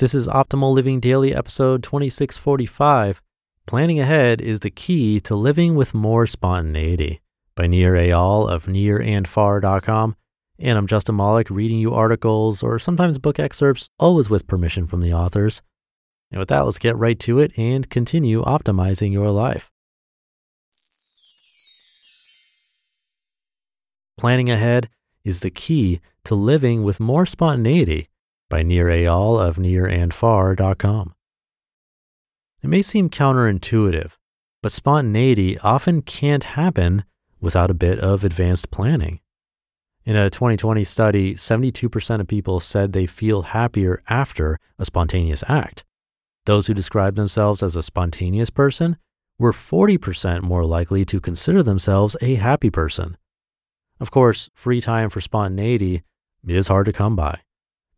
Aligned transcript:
This 0.00 0.14
is 0.14 0.26
Optimal 0.28 0.72
Living 0.72 0.98
Daily, 0.98 1.34
episode 1.34 1.82
2645. 1.82 3.20
Planning 3.66 4.00
ahead 4.00 4.40
is 4.40 4.60
the 4.60 4.70
key 4.70 5.20
to 5.20 5.34
living 5.34 5.74
with 5.74 5.92
more 5.92 6.26
spontaneity 6.26 7.20
by 7.54 7.66
Nir 7.66 7.92
Eyal 7.92 8.48
of 8.48 8.64
nirandfar.com. 8.64 10.16
And 10.58 10.78
I'm 10.78 10.86
Justin 10.86 11.16
Malik 11.16 11.50
reading 11.50 11.78
you 11.78 11.92
articles 11.92 12.62
or 12.62 12.78
sometimes 12.78 13.18
book 13.18 13.38
excerpts, 13.38 13.90
always 13.98 14.30
with 14.30 14.46
permission 14.46 14.86
from 14.86 15.02
the 15.02 15.12
authors. 15.12 15.60
And 16.30 16.38
with 16.38 16.48
that, 16.48 16.60
let's 16.60 16.78
get 16.78 16.96
right 16.96 17.20
to 17.20 17.38
it 17.38 17.52
and 17.58 17.90
continue 17.90 18.42
optimizing 18.42 19.12
your 19.12 19.30
life. 19.30 19.70
Planning 24.16 24.48
ahead 24.48 24.88
is 25.24 25.40
the 25.40 25.50
key 25.50 26.00
to 26.24 26.34
living 26.34 26.84
with 26.84 27.00
more 27.00 27.26
spontaneity 27.26 28.08
by 28.50 28.62
Nir 28.62 28.86
Eyal 28.86 29.40
of 29.40 29.56
nirandfar.com. 29.56 31.14
It 32.62 32.68
may 32.68 32.82
seem 32.82 33.08
counterintuitive, 33.08 34.16
but 34.62 34.72
spontaneity 34.72 35.58
often 35.60 36.02
can't 36.02 36.44
happen 36.44 37.04
without 37.40 37.70
a 37.70 37.74
bit 37.74 37.98
of 37.98 38.22
advanced 38.22 38.70
planning. 38.70 39.20
In 40.04 40.16
a 40.16 40.28
2020 40.28 40.84
study, 40.84 41.34
72% 41.34 42.20
of 42.20 42.26
people 42.26 42.60
said 42.60 42.92
they 42.92 43.06
feel 43.06 43.42
happier 43.42 44.02
after 44.08 44.58
a 44.78 44.84
spontaneous 44.84 45.42
act. 45.48 45.84
Those 46.46 46.66
who 46.66 46.74
describe 46.74 47.16
themselves 47.16 47.62
as 47.62 47.76
a 47.76 47.82
spontaneous 47.82 48.50
person 48.50 48.96
were 49.38 49.52
40% 49.52 50.42
more 50.42 50.64
likely 50.64 51.04
to 51.06 51.20
consider 51.20 51.62
themselves 51.62 52.16
a 52.20 52.34
happy 52.34 52.70
person. 52.70 53.16
Of 54.00 54.10
course, 54.10 54.50
free 54.54 54.80
time 54.80 55.08
for 55.10 55.20
spontaneity 55.20 56.02
is 56.46 56.68
hard 56.68 56.86
to 56.86 56.92
come 56.92 57.16
by. 57.16 57.40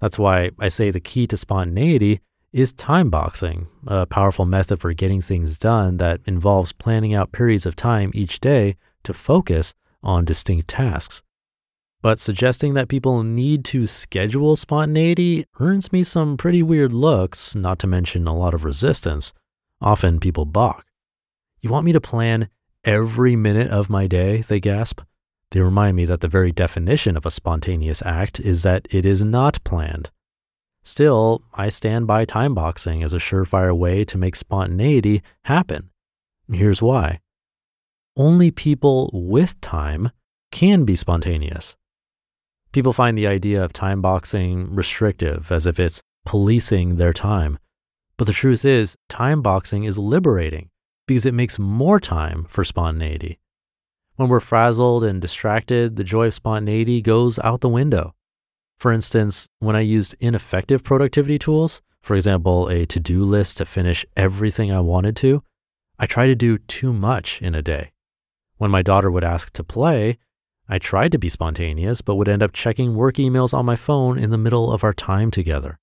That's 0.00 0.18
why 0.18 0.50
I 0.58 0.68
say 0.68 0.90
the 0.90 1.00
key 1.00 1.26
to 1.28 1.36
spontaneity 1.36 2.20
is 2.52 2.72
time 2.72 3.10
boxing, 3.10 3.68
a 3.86 4.06
powerful 4.06 4.44
method 4.44 4.80
for 4.80 4.92
getting 4.92 5.20
things 5.20 5.58
done 5.58 5.98
that 5.98 6.20
involves 6.26 6.72
planning 6.72 7.14
out 7.14 7.32
periods 7.32 7.66
of 7.66 7.76
time 7.76 8.10
each 8.14 8.40
day 8.40 8.76
to 9.04 9.12
focus 9.12 9.74
on 10.02 10.24
distinct 10.24 10.68
tasks. 10.68 11.22
But 12.02 12.18
suggesting 12.18 12.74
that 12.74 12.88
people 12.88 13.22
need 13.22 13.64
to 13.66 13.86
schedule 13.86 14.56
spontaneity 14.56 15.44
earns 15.60 15.92
me 15.92 16.02
some 16.02 16.38
pretty 16.38 16.62
weird 16.62 16.92
looks, 16.92 17.54
not 17.54 17.78
to 17.80 17.86
mention 17.86 18.26
a 18.26 18.36
lot 18.36 18.54
of 18.54 18.64
resistance. 18.64 19.34
Often 19.82 20.20
people 20.20 20.46
balk. 20.46 20.86
You 21.60 21.68
want 21.68 21.84
me 21.84 21.92
to 21.92 22.00
plan 22.00 22.48
every 22.84 23.36
minute 23.36 23.70
of 23.70 23.90
my 23.90 24.06
day? 24.06 24.40
They 24.40 24.60
gasp. 24.60 25.02
They 25.50 25.60
remind 25.60 25.96
me 25.96 26.04
that 26.04 26.20
the 26.20 26.28
very 26.28 26.52
definition 26.52 27.16
of 27.16 27.26
a 27.26 27.30
spontaneous 27.30 28.02
act 28.02 28.38
is 28.38 28.62
that 28.62 28.86
it 28.90 29.04
is 29.04 29.24
not 29.24 29.62
planned. 29.64 30.10
Still, 30.82 31.42
I 31.54 31.68
stand 31.68 32.06
by 32.06 32.24
time 32.24 32.54
boxing 32.54 33.02
as 33.02 33.12
a 33.12 33.18
surefire 33.18 33.76
way 33.76 34.04
to 34.04 34.18
make 34.18 34.36
spontaneity 34.36 35.22
happen. 35.44 35.90
Here's 36.50 36.80
why. 36.80 37.20
Only 38.16 38.50
people 38.50 39.10
with 39.12 39.60
time 39.60 40.10
can 40.52 40.84
be 40.84 40.96
spontaneous. 40.96 41.76
People 42.72 42.92
find 42.92 43.18
the 43.18 43.26
idea 43.26 43.62
of 43.62 43.72
time 43.72 44.00
boxing 44.00 44.72
restrictive, 44.74 45.50
as 45.50 45.66
if 45.66 45.80
it's 45.80 46.02
policing 46.24 46.96
their 46.96 47.12
time. 47.12 47.58
But 48.16 48.26
the 48.26 48.32
truth 48.32 48.64
is, 48.64 48.96
time 49.08 49.42
boxing 49.42 49.84
is 49.84 49.98
liberating 49.98 50.70
because 51.06 51.26
it 51.26 51.34
makes 51.34 51.58
more 51.58 51.98
time 51.98 52.46
for 52.48 52.62
spontaneity. 52.62 53.39
When 54.20 54.28
we're 54.28 54.40
frazzled 54.40 55.02
and 55.02 55.18
distracted, 55.18 55.96
the 55.96 56.04
joy 56.04 56.26
of 56.26 56.34
spontaneity 56.34 57.00
goes 57.00 57.38
out 57.38 57.62
the 57.62 57.70
window. 57.70 58.14
For 58.76 58.92
instance, 58.92 59.48
when 59.60 59.74
I 59.74 59.80
used 59.80 60.14
ineffective 60.20 60.84
productivity 60.84 61.38
tools, 61.38 61.80
for 62.02 62.14
example, 62.14 62.68
a 62.68 62.84
to 62.84 63.00
do 63.00 63.24
list 63.24 63.56
to 63.56 63.64
finish 63.64 64.04
everything 64.18 64.70
I 64.70 64.80
wanted 64.80 65.16
to, 65.16 65.42
I 65.98 66.04
tried 66.04 66.26
to 66.26 66.34
do 66.34 66.58
too 66.58 66.92
much 66.92 67.40
in 67.40 67.54
a 67.54 67.62
day. 67.62 67.92
When 68.58 68.70
my 68.70 68.82
daughter 68.82 69.10
would 69.10 69.24
ask 69.24 69.54
to 69.54 69.64
play, 69.64 70.18
I 70.68 70.78
tried 70.78 71.12
to 71.12 71.18
be 71.18 71.30
spontaneous, 71.30 72.02
but 72.02 72.16
would 72.16 72.28
end 72.28 72.42
up 72.42 72.52
checking 72.52 72.96
work 72.96 73.14
emails 73.14 73.54
on 73.54 73.64
my 73.64 73.74
phone 73.74 74.18
in 74.18 74.28
the 74.28 74.36
middle 74.36 74.70
of 74.70 74.84
our 74.84 74.92
time 74.92 75.30
together. 75.30 75.78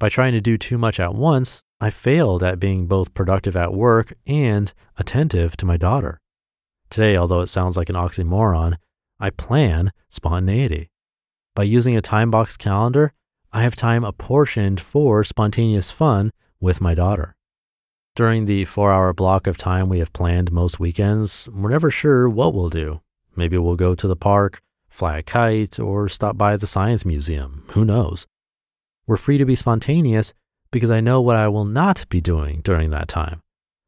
By 0.00 0.08
trying 0.08 0.32
to 0.32 0.40
do 0.40 0.58
too 0.58 0.78
much 0.78 0.98
at 0.98 1.14
once, 1.14 1.62
I 1.80 1.90
failed 1.90 2.42
at 2.42 2.58
being 2.58 2.88
both 2.88 3.14
productive 3.14 3.54
at 3.54 3.72
work 3.72 4.14
and 4.26 4.72
attentive 4.96 5.56
to 5.58 5.64
my 5.64 5.76
daughter. 5.76 6.20
Today, 6.90 7.16
although 7.16 7.40
it 7.40 7.48
sounds 7.48 7.76
like 7.76 7.90
an 7.90 7.96
oxymoron, 7.96 8.76
I 9.20 9.30
plan 9.30 9.92
spontaneity. 10.08 10.90
By 11.54 11.64
using 11.64 11.96
a 11.96 12.00
time 12.00 12.30
box 12.30 12.56
calendar, 12.56 13.12
I 13.52 13.62
have 13.62 13.76
time 13.76 14.04
apportioned 14.04 14.80
for 14.80 15.24
spontaneous 15.24 15.90
fun 15.90 16.32
with 16.60 16.80
my 16.80 16.94
daughter. 16.94 17.34
During 18.14 18.46
the 18.46 18.64
four 18.64 18.92
hour 18.92 19.12
block 19.12 19.46
of 19.46 19.56
time 19.56 19.88
we 19.88 19.98
have 20.00 20.12
planned 20.12 20.50
most 20.50 20.80
weekends, 20.80 21.48
we're 21.48 21.70
never 21.70 21.90
sure 21.90 22.28
what 22.28 22.54
we'll 22.54 22.68
do. 22.68 23.00
Maybe 23.36 23.56
we'll 23.58 23.76
go 23.76 23.94
to 23.94 24.08
the 24.08 24.16
park, 24.16 24.60
fly 24.88 25.18
a 25.18 25.22
kite, 25.22 25.78
or 25.78 26.08
stop 26.08 26.36
by 26.36 26.56
the 26.56 26.66
science 26.66 27.04
museum. 27.04 27.64
Who 27.70 27.84
knows? 27.84 28.26
We're 29.06 29.16
free 29.16 29.38
to 29.38 29.44
be 29.44 29.54
spontaneous 29.54 30.34
because 30.70 30.90
I 30.90 31.00
know 31.00 31.20
what 31.20 31.36
I 31.36 31.48
will 31.48 31.64
not 31.64 32.08
be 32.08 32.20
doing 32.20 32.60
during 32.62 32.90
that 32.90 33.08
time. 33.08 33.40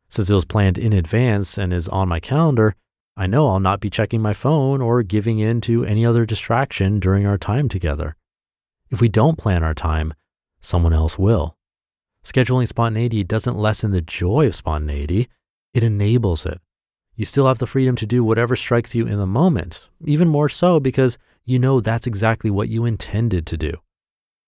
Since 0.08 0.30
it 0.30 0.34
was 0.34 0.44
planned 0.44 0.78
in 0.78 0.92
advance 0.92 1.58
and 1.58 1.72
is 1.72 1.88
on 1.88 2.08
my 2.08 2.20
calendar, 2.20 2.74
I 3.16 3.26
know 3.26 3.48
I'll 3.48 3.60
not 3.60 3.80
be 3.80 3.90
checking 3.90 4.22
my 4.22 4.32
phone 4.32 4.80
or 4.80 5.02
giving 5.02 5.38
in 5.38 5.60
to 5.62 5.84
any 5.84 6.06
other 6.06 6.24
distraction 6.24 7.00
during 7.00 7.26
our 7.26 7.38
time 7.38 7.68
together. 7.68 8.16
If 8.90 9.00
we 9.00 9.08
don't 9.08 9.38
plan 9.38 9.62
our 9.62 9.74
time, 9.74 10.14
someone 10.60 10.92
else 10.92 11.18
will. 11.18 11.56
Scheduling 12.24 12.68
spontaneity 12.68 13.24
doesn't 13.24 13.58
lessen 13.58 13.90
the 13.90 14.00
joy 14.00 14.46
of 14.46 14.54
spontaneity, 14.54 15.28
it 15.72 15.82
enables 15.82 16.44
it. 16.44 16.60
You 17.14 17.24
still 17.24 17.46
have 17.46 17.58
the 17.58 17.66
freedom 17.66 17.96
to 17.96 18.06
do 18.06 18.24
whatever 18.24 18.56
strikes 18.56 18.94
you 18.94 19.06
in 19.06 19.18
the 19.18 19.26
moment, 19.26 19.88
even 20.04 20.28
more 20.28 20.48
so 20.48 20.80
because 20.80 21.18
you 21.44 21.58
know 21.58 21.80
that's 21.80 22.06
exactly 22.06 22.50
what 22.50 22.68
you 22.68 22.84
intended 22.84 23.46
to 23.46 23.56
do. 23.56 23.74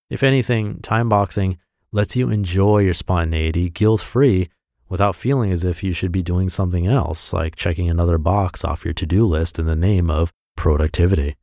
If 0.09 0.23
anything, 0.23 0.81
time 0.81 1.09
boxing 1.09 1.59
lets 1.93 2.17
you 2.17 2.31
enjoy 2.31 2.79
your 2.79 2.95
spontaneity 2.95 3.69
guilt 3.71 4.01
free 4.01 4.49
without 4.93 5.17
feeling 5.17 5.51
as 5.51 5.65
if 5.65 5.83
you 5.83 5.91
should 5.91 6.13
be 6.13 6.23
doing 6.23 6.51
something 6.51 6.87
else, 6.87 7.33
like 7.33 7.57
checking 7.57 7.89
another 7.89 8.19
box 8.19 8.63
off 8.63 8.85
your 8.85 8.93
to 8.93 9.07
do 9.07 9.25
list 9.25 9.59
in 9.59 9.65
the 9.65 9.75
name 9.75 10.11
of 10.11 10.31
productivity. 10.55 11.35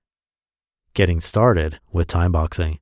Getting 0.94 1.20
started 1.20 1.80
with 1.92 2.06
time 2.06 2.32
boxing. 2.32 2.78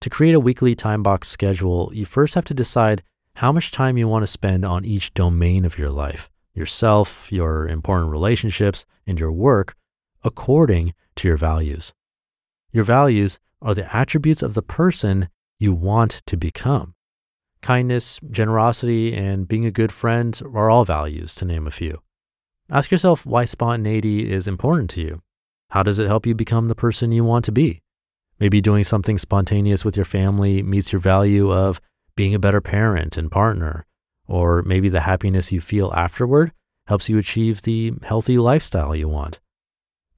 To 0.00 0.10
create 0.10 0.34
a 0.34 0.40
weekly 0.40 0.74
time 0.74 1.04
box 1.04 1.28
schedule, 1.28 1.92
you 1.94 2.04
first 2.04 2.34
have 2.34 2.46
to 2.46 2.54
decide 2.54 3.04
how 3.36 3.52
much 3.52 3.70
time 3.70 3.96
you 3.96 4.08
want 4.08 4.24
to 4.24 4.26
spend 4.26 4.64
on 4.64 4.84
each 4.84 5.14
domain 5.14 5.64
of 5.64 5.78
your 5.78 5.90
life 5.90 6.28
yourself, 6.52 7.30
your 7.30 7.68
important 7.68 8.10
relationships, 8.10 8.84
and 9.06 9.20
your 9.20 9.30
work 9.30 9.76
according 10.24 10.94
to 11.14 11.28
your 11.28 11.36
values. 11.36 11.94
Your 12.72 12.82
values 12.82 13.38
are 13.62 13.76
the 13.76 13.94
attributes 13.94 14.42
of 14.42 14.54
the 14.54 14.62
person 14.62 15.28
you 15.60 15.72
want 15.72 16.22
to 16.26 16.36
become. 16.36 16.94
Kindness, 17.62 18.20
generosity, 18.30 19.14
and 19.14 19.46
being 19.46 19.66
a 19.66 19.70
good 19.70 19.92
friend 19.92 20.40
are 20.54 20.70
all 20.70 20.84
values, 20.84 21.34
to 21.36 21.44
name 21.44 21.66
a 21.66 21.70
few. 21.70 22.00
Ask 22.70 22.90
yourself 22.90 23.26
why 23.26 23.44
spontaneity 23.44 24.30
is 24.30 24.46
important 24.46 24.90
to 24.90 25.00
you. 25.00 25.22
How 25.70 25.82
does 25.82 25.98
it 25.98 26.06
help 26.06 26.26
you 26.26 26.34
become 26.34 26.68
the 26.68 26.74
person 26.74 27.12
you 27.12 27.24
want 27.24 27.44
to 27.44 27.52
be? 27.52 27.82
Maybe 28.38 28.60
doing 28.60 28.84
something 28.84 29.18
spontaneous 29.18 29.84
with 29.84 29.96
your 29.96 30.06
family 30.06 30.62
meets 30.62 30.92
your 30.92 31.00
value 31.00 31.52
of 31.52 31.80
being 32.16 32.34
a 32.34 32.38
better 32.38 32.60
parent 32.60 33.16
and 33.16 33.30
partner, 33.30 33.86
or 34.26 34.62
maybe 34.62 34.88
the 34.88 35.00
happiness 35.00 35.52
you 35.52 35.60
feel 35.60 35.92
afterward 35.94 36.52
helps 36.86 37.08
you 37.08 37.18
achieve 37.18 37.62
the 37.62 37.92
healthy 38.02 38.38
lifestyle 38.38 38.96
you 38.96 39.08
want. 39.08 39.38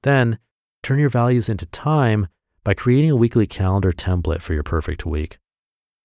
Then 0.03 0.39
turn 0.81 0.99
your 0.99 1.09
values 1.09 1.49
into 1.49 1.65
time 1.67 2.27
by 2.63 2.73
creating 2.73 3.11
a 3.11 3.15
weekly 3.15 3.45
calendar 3.45 3.91
template 3.91 4.41
for 4.41 4.53
your 4.53 4.63
perfect 4.63 5.05
week. 5.05 5.37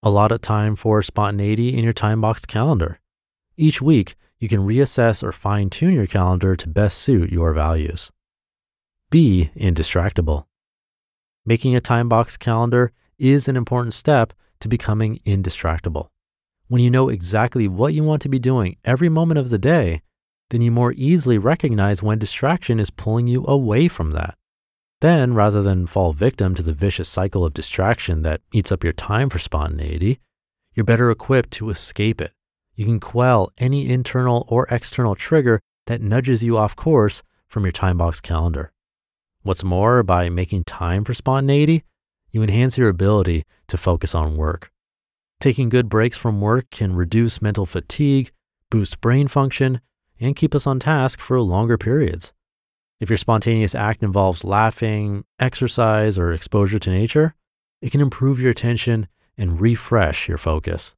Allot 0.01 0.41
time 0.41 0.77
for 0.77 1.03
spontaneity 1.03 1.77
in 1.77 1.83
your 1.83 1.91
time 1.91 2.21
boxed 2.21 2.47
calendar. 2.47 3.01
Each 3.57 3.81
week, 3.81 4.15
you 4.37 4.47
can 4.47 4.61
reassess 4.61 5.21
or 5.21 5.33
fine 5.33 5.69
tune 5.69 5.93
your 5.93 6.07
calendar 6.07 6.55
to 6.55 6.69
best 6.69 6.99
suit 6.99 7.33
your 7.33 7.53
values. 7.53 8.09
Be 9.09 9.51
indistractable. 9.57 10.45
Making 11.45 11.75
a 11.75 11.81
time 11.81 12.07
boxed 12.07 12.39
calendar 12.39 12.93
is 13.17 13.49
an 13.49 13.57
important 13.57 13.93
step 13.93 14.31
to 14.61 14.69
becoming 14.69 15.19
indistractable. 15.25 16.07
When 16.69 16.81
you 16.81 16.89
know 16.89 17.09
exactly 17.09 17.67
what 17.67 17.93
you 17.93 18.05
want 18.05 18.21
to 18.21 18.29
be 18.29 18.39
doing 18.39 18.77
every 18.85 19.09
moment 19.09 19.39
of 19.39 19.49
the 19.49 19.57
day, 19.57 20.01
then 20.49 20.61
you 20.61 20.71
more 20.71 20.93
easily 20.93 21.37
recognize 21.37 22.01
when 22.01 22.19
distraction 22.19 22.79
is 22.79 22.89
pulling 22.89 23.27
you 23.27 23.45
away 23.45 23.89
from 23.89 24.11
that. 24.11 24.38
Then, 25.01 25.33
rather 25.33 25.61
than 25.61 25.87
fall 25.87 26.11
victim 26.11 26.53
to 26.55 26.63
the 26.63 26.73
vicious 26.73 27.07
cycle 27.07 27.45
of 27.45 27.53
distraction 27.53 28.21
that 28.23 28.41
eats 28.53 28.71
up 28.71 28.83
your 28.83 28.93
time 28.93 29.29
for 29.29 29.39
spontaneity, 29.39 30.19
you're 30.73 30.83
better 30.83 31.09
equipped 31.09 31.51
to 31.51 31.69
escape 31.69 32.19
it. 32.19 32.33
You 32.75 32.85
can 32.85 32.99
quell 32.99 33.51
any 33.57 33.89
internal 33.89 34.45
or 34.49 34.67
external 34.69 35.15
trigger 35.15 35.61
that 35.87 36.01
nudges 36.01 36.43
you 36.43 36.57
off 36.57 36.75
course 36.75 37.23
from 37.47 37.63
your 37.63 37.71
time 37.71 37.97
box 37.97 38.19
calendar. 38.19 38.71
What's 39.41 39.63
more, 39.63 40.03
by 40.03 40.29
making 40.29 40.65
time 40.65 41.05
for 41.05 41.13
spontaneity, 41.13 41.83
you 42.29 42.43
enhance 42.43 42.77
your 42.77 42.89
ability 42.89 43.45
to 43.67 43.77
focus 43.77 44.13
on 44.13 44.35
work. 44.35 44.69
Taking 45.39 45.69
good 45.69 45.87
breaks 45.87 46.17
from 46.17 46.41
work 46.41 46.69
can 46.71 46.93
reduce 46.93 47.41
mental 47.41 47.65
fatigue, 47.65 48.31
boost 48.69 48.99
brain 48.99 49.29
function, 49.29 49.79
and 50.19 50.35
keep 50.35 50.53
us 50.53 50.67
on 50.67 50.79
task 50.79 51.21
for 51.21 51.39
longer 51.41 51.77
periods. 51.77 52.33
If 52.99 53.09
your 53.09 53.17
spontaneous 53.17 53.75
act 53.75 54.03
involves 54.03 54.43
laughing, 54.43 55.23
exercise, 55.39 56.19
or 56.19 56.33
exposure 56.33 56.79
to 56.79 56.89
nature, 56.89 57.33
it 57.81 57.91
can 57.91 58.01
improve 58.01 58.41
your 58.41 58.51
attention 58.51 59.07
and 59.37 59.61
refresh 59.61 60.27
your 60.27 60.37
focus. 60.37 60.95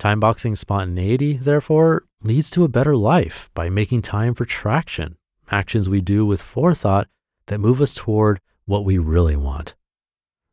Timeboxing 0.00 0.56
spontaneity, 0.56 1.36
therefore, 1.36 2.04
leads 2.24 2.50
to 2.50 2.64
a 2.64 2.68
better 2.68 2.96
life 2.96 3.48
by 3.54 3.70
making 3.70 4.02
time 4.02 4.34
for 4.34 4.44
traction, 4.44 5.16
actions 5.50 5.88
we 5.88 6.00
do 6.00 6.26
with 6.26 6.42
forethought 6.42 7.06
that 7.46 7.60
move 7.60 7.80
us 7.80 7.94
toward 7.94 8.40
what 8.64 8.84
we 8.84 8.98
really 8.98 9.36
want. 9.36 9.76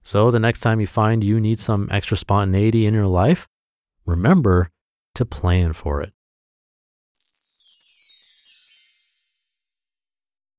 So, 0.04 0.30
the 0.30 0.40
next 0.40 0.60
time 0.60 0.80
you 0.80 0.88
find 0.88 1.24
you 1.24 1.40
need 1.40 1.60
some 1.60 1.88
extra 1.92 2.18
spontaneity 2.18 2.86
in 2.86 2.94
your 2.94 3.08
life, 3.08 3.48
remember 4.06 4.70
to 5.16 5.26
plan 5.26 5.74
for 5.74 6.02
it. 6.02 6.14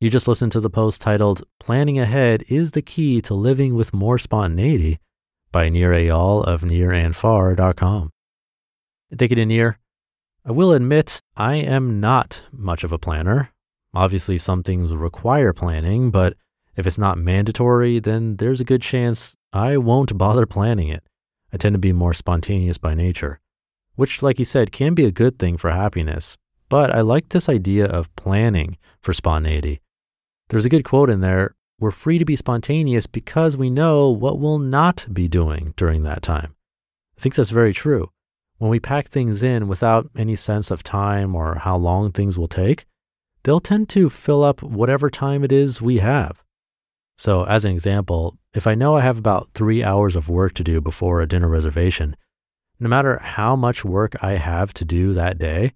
You 0.00 0.10
just 0.10 0.28
listened 0.28 0.52
to 0.52 0.60
the 0.60 0.70
post 0.70 1.00
titled 1.00 1.42
Planning 1.58 1.98
Ahead 1.98 2.44
is 2.48 2.70
the 2.70 2.82
Key 2.82 3.20
to 3.22 3.34
Living 3.34 3.74
with 3.74 3.92
More 3.92 4.16
Spontaneity 4.16 5.00
by 5.50 5.68
Nir 5.68 5.90
Eyal 5.90 6.44
of 6.44 6.60
nirandfar.com. 6.60 8.10
Take 9.16 9.32
it 9.32 9.38
in 9.38 9.48
Nir. 9.48 9.76
I 10.46 10.52
will 10.52 10.72
admit 10.72 11.20
I 11.36 11.56
am 11.56 11.98
not 11.98 12.44
much 12.52 12.84
of 12.84 12.92
a 12.92 12.98
planner. 12.98 13.50
Obviously, 13.92 14.38
some 14.38 14.62
things 14.62 14.92
require 14.92 15.52
planning, 15.52 16.12
but 16.12 16.36
if 16.76 16.86
it's 16.86 16.96
not 16.96 17.18
mandatory, 17.18 17.98
then 17.98 18.36
there's 18.36 18.60
a 18.60 18.64
good 18.64 18.82
chance 18.82 19.34
I 19.52 19.78
won't 19.78 20.16
bother 20.16 20.46
planning 20.46 20.90
it. 20.90 21.02
I 21.52 21.56
tend 21.56 21.74
to 21.74 21.80
be 21.80 21.92
more 21.92 22.14
spontaneous 22.14 22.78
by 22.78 22.94
nature, 22.94 23.40
which, 23.96 24.22
like 24.22 24.38
you 24.38 24.44
said, 24.44 24.70
can 24.70 24.94
be 24.94 25.06
a 25.06 25.10
good 25.10 25.40
thing 25.40 25.56
for 25.56 25.72
happiness. 25.72 26.36
But 26.68 26.94
I 26.94 27.00
like 27.00 27.30
this 27.30 27.48
idea 27.48 27.86
of 27.86 28.14
planning 28.14 28.76
for 29.00 29.12
spontaneity. 29.12 29.80
There's 30.48 30.64
a 30.64 30.70
good 30.70 30.84
quote 30.84 31.10
in 31.10 31.20
there 31.20 31.54
we're 31.80 31.92
free 31.92 32.18
to 32.18 32.24
be 32.24 32.34
spontaneous 32.34 33.06
because 33.06 33.56
we 33.56 33.70
know 33.70 34.10
what 34.10 34.40
we'll 34.40 34.58
not 34.58 35.06
be 35.12 35.28
doing 35.28 35.74
during 35.76 36.02
that 36.02 36.22
time. 36.22 36.56
I 37.16 37.20
think 37.20 37.36
that's 37.36 37.50
very 37.50 37.72
true. 37.72 38.10
When 38.56 38.68
we 38.68 38.80
pack 38.80 39.06
things 39.06 39.44
in 39.44 39.68
without 39.68 40.10
any 40.16 40.34
sense 40.34 40.72
of 40.72 40.82
time 40.82 41.36
or 41.36 41.56
how 41.56 41.76
long 41.76 42.10
things 42.10 42.36
will 42.36 42.48
take, 42.48 42.84
they'll 43.44 43.60
tend 43.60 43.88
to 43.90 44.10
fill 44.10 44.42
up 44.42 44.60
whatever 44.60 45.08
time 45.08 45.44
it 45.44 45.52
is 45.52 45.80
we 45.80 45.98
have. 45.98 46.42
So, 47.16 47.44
as 47.44 47.64
an 47.64 47.70
example, 47.70 48.38
if 48.52 48.66
I 48.66 48.74
know 48.74 48.96
I 48.96 49.02
have 49.02 49.18
about 49.18 49.50
three 49.54 49.84
hours 49.84 50.16
of 50.16 50.28
work 50.28 50.54
to 50.54 50.64
do 50.64 50.80
before 50.80 51.20
a 51.20 51.28
dinner 51.28 51.48
reservation, 51.48 52.16
no 52.80 52.88
matter 52.88 53.18
how 53.18 53.54
much 53.54 53.84
work 53.84 54.16
I 54.22 54.32
have 54.32 54.74
to 54.74 54.84
do 54.84 55.14
that 55.14 55.38
day, 55.38 55.74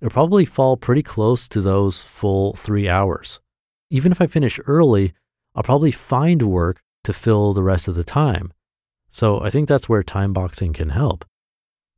it'll 0.00 0.10
probably 0.10 0.44
fall 0.44 0.76
pretty 0.76 1.02
close 1.04 1.48
to 1.48 1.60
those 1.60 2.02
full 2.02 2.54
three 2.54 2.88
hours. 2.88 3.38
Even 3.90 4.12
if 4.12 4.20
I 4.20 4.26
finish 4.26 4.60
early, 4.66 5.12
I'll 5.54 5.62
probably 5.62 5.92
find 5.92 6.42
work 6.42 6.82
to 7.04 7.12
fill 7.12 7.52
the 7.52 7.62
rest 7.62 7.88
of 7.88 7.94
the 7.94 8.04
time. 8.04 8.52
So 9.08 9.40
I 9.40 9.50
think 9.50 9.68
that's 9.68 9.88
where 9.88 10.02
time 10.02 10.32
boxing 10.32 10.72
can 10.72 10.90
help. 10.90 11.24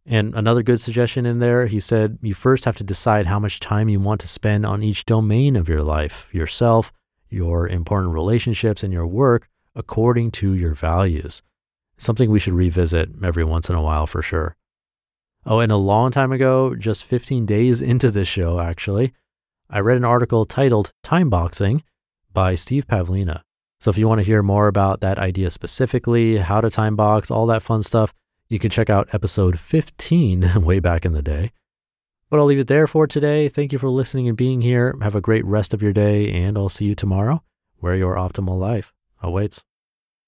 And 0.06 0.34
another 0.34 0.62
good 0.62 0.80
suggestion 0.80 1.26
in 1.26 1.38
there, 1.38 1.66
he 1.66 1.80
said, 1.80 2.18
you 2.22 2.34
first 2.34 2.64
have 2.64 2.76
to 2.76 2.84
decide 2.84 3.26
how 3.26 3.38
much 3.38 3.60
time 3.60 3.88
you 3.88 4.00
want 4.00 4.20
to 4.22 4.28
spend 4.28 4.64
on 4.64 4.82
each 4.82 5.04
domain 5.04 5.56
of 5.56 5.68
your 5.68 5.82
life, 5.82 6.28
yourself, 6.32 6.92
your 7.28 7.68
important 7.68 8.14
relationships, 8.14 8.82
and 8.82 8.92
your 8.92 9.06
work 9.06 9.48
according 9.74 10.30
to 10.30 10.54
your 10.54 10.74
values. 10.74 11.42
Something 11.98 12.30
we 12.30 12.38
should 12.38 12.54
revisit 12.54 13.10
every 13.22 13.44
once 13.44 13.68
in 13.68 13.76
a 13.76 13.82
while 13.82 14.06
for 14.06 14.22
sure. 14.22 14.56
Oh, 15.44 15.60
and 15.60 15.72
a 15.72 15.76
long 15.76 16.10
time 16.10 16.32
ago, 16.32 16.74
just 16.74 17.04
15 17.04 17.44
days 17.44 17.80
into 17.92 18.10
this 18.10 18.28
show, 18.28 18.60
actually, 18.60 19.12
I 19.70 19.80
read 19.80 19.98
an 19.98 20.04
article 20.04 20.46
titled 20.46 20.92
Time 21.02 21.28
Boxing 21.28 21.82
by 22.32 22.54
Steve 22.54 22.86
Pavlina. 22.86 23.42
So 23.80 23.90
if 23.90 23.98
you 23.98 24.08
want 24.08 24.18
to 24.18 24.24
hear 24.24 24.42
more 24.42 24.66
about 24.66 25.00
that 25.02 25.18
idea 25.18 25.50
specifically, 25.50 26.38
how 26.38 26.62
to 26.62 26.70
time 26.70 26.96
box, 26.96 27.30
all 27.30 27.46
that 27.48 27.62
fun 27.62 27.82
stuff, 27.82 28.14
you 28.48 28.58
can 28.58 28.70
check 28.70 28.88
out 28.88 29.12
episode 29.12 29.60
15 29.60 30.52
way 30.64 30.80
back 30.80 31.04
in 31.04 31.12
the 31.12 31.20
day. 31.20 31.52
But 32.30 32.40
I'll 32.40 32.46
leave 32.46 32.58
it 32.58 32.66
there 32.66 32.86
for 32.86 33.06
today. 33.06 33.50
Thank 33.50 33.72
you 33.74 33.78
for 33.78 33.90
listening 33.90 34.26
and 34.26 34.38
being 34.38 34.62
here. 34.62 34.96
Have 35.02 35.14
a 35.14 35.20
great 35.20 35.44
rest 35.44 35.74
of 35.74 35.82
your 35.82 35.92
day, 35.92 36.32
and 36.32 36.56
I'll 36.56 36.70
see 36.70 36.86
you 36.86 36.94
tomorrow 36.94 37.42
where 37.76 37.94
your 37.94 38.16
optimal 38.16 38.58
life 38.58 38.94
awaits. 39.22 39.64